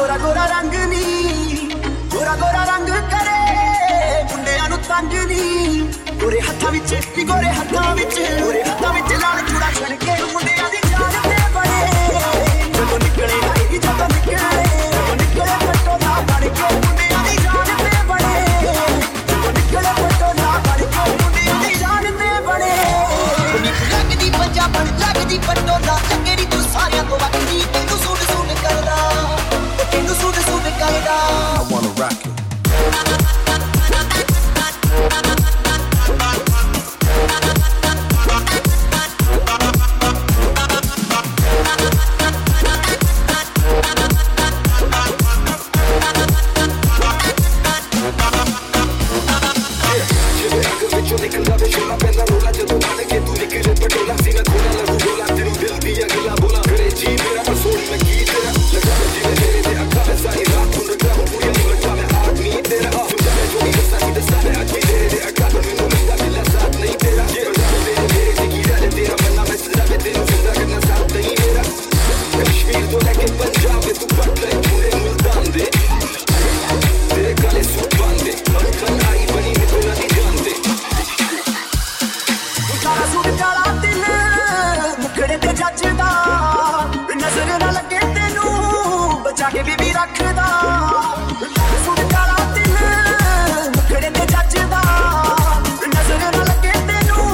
ਗੋਰਾ 0.00 0.16
ਗੋਰਾ 0.18 0.44
ਰੰਗ 0.46 0.74
ਨੀ, 0.90 1.00
ਗੋਰਾ 2.12 2.34
ਗੋਰਾ 2.36 2.62
ਰੰਗ 2.64 2.88
ਕਰੇ, 3.10 4.22
ਮੁੰਡਿਆਂ 4.30 4.68
ਨੂੰ 4.68 4.78
ਤੰਗ 4.88 5.12
ਨੀ। 5.28 5.42
ਗੋਰੇ 6.20 6.40
ਹੱਥਾਂ 6.40 6.70
ਵਿੱਚ, 6.72 6.94
ਨੀ 7.16 7.24
ਗੋਰੇ 7.24 7.50
ਹੱਥਾਂ 7.50 7.94
ਵਿੱਚ, 7.96 8.14
ਗੋਰੇ 8.40 8.62
ਹੱਥਾਂ 8.62 8.92
ਵਿੱਚ 8.94 9.12
ਲਾਲ 9.12 9.40
ਚੂੜਾ 9.48 9.70
ਛਣ 9.78 9.96
ਕੇ 9.96 10.14
ਮੁੰਡਿਆਂ 10.22 10.70
ਦੀ 10.70 10.80
ਜਾਨ 10.90 11.28
ਦੇ 11.28 11.36
ਬੜੇ। 11.54 11.80
ਜਦੋਂ 12.76 12.98
ਨਿਕਲੇ 12.98 13.40
ਨਾ 13.42 13.52
ਇਹ 13.56 13.78
ਜਦੋਂ 13.78 14.08
ਨਿਕਲੇ 14.14 14.64
ਜਦੋਂ 14.88 15.16
ਨਿਕਲੇ 15.16 15.58
ਫਟੋ 15.66 15.98
ਨਾ 16.04 16.14
ਬਣ 16.30 16.48
ਕੇ 16.48 16.74
ਮੁੰਡਿਆਂ 16.76 17.22
ਦੀ 17.24 17.36
ਜਾਨ 17.44 17.76
ਦੇ 17.82 18.02
ਬੜੇ। 18.08 18.34
ਜਦੋਂ 19.28 19.52
ਨਿਕਲੇ 19.52 19.92
ਫਟੋ 20.00 20.32
ਨਾ 20.40 20.58
ਬਣ 20.68 20.84
ਕੇ 20.86 21.10
ਮੁੰਡਿਆਂ 21.12 21.62
ਦੀ 21.64 21.74
ਜਾਨ 21.74 22.16
ਦੇ 22.22 22.32
ਬੜੇ। 22.48 22.74
ਲੱਗਦੀ 23.92 24.30
ਪੰਜਾਬਣ 24.38 24.98
ਲੱਗਦੀ 24.98 25.38
ਪਟੋ 25.48 25.78
ਦਾ 25.86 25.98
ਲੱਗੜੀ 26.10 26.46
ਤੂੰ 26.46 26.62
ਸਾਰਿਆਂ 26.72 27.04
ਤੋਂ 27.04 27.18
ਵੱਖ 27.18 27.39
ਕੇ 89.52 89.62
ਬੀਬੀ 89.62 89.92
ਰੱਖਦਾ। 89.92 90.44
ਕਾਲਾ 91.40 91.78
ਸੂਟ 91.84 92.00
ਕਾਲਾ 92.12 92.44
ਦਿਲ 92.54 92.74
ਮੁਖੜੇ 93.76 94.10
ਤੇ 94.10 94.26
ਜੱਜਦਾ। 94.26 94.82
ਨਜ਼ਰ 95.86 96.18
ਨਾ 96.36 96.42
ਲੱਗੇ 96.42 96.72
ਤੈਨੂੰ, 96.88 97.24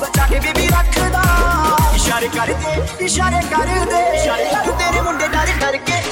ਬਚਾ 0.00 0.26
ਕੇ 0.26 0.40
ਬੀਬੀ 0.40 0.66
ਰੱਖਦਾ। 0.68 1.22
ਇਸ਼ਾਰੇ 1.94 2.28
ਕਰਦੇ 2.28 3.04
ਇਸ਼ਾਰੇ 3.04 3.42
ਕਰਦੇ। 3.50 4.02
ਇਸ਼ਾਰੇ 4.14 4.44
ਕਰ 4.44 4.72
ਤੇਰੇ 4.72 5.00
ਮੁੰਡੇ 5.00 5.28
ਡਰ 5.28 5.52
ਡਰ 5.60 5.76
ਕੇ 5.76 6.02